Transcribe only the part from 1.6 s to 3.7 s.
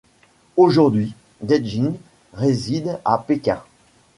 Jing réside à Pékin.